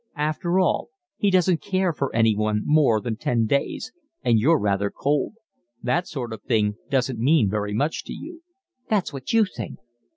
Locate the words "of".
6.33-6.41